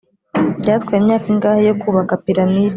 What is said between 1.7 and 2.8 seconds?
kubaka piramide?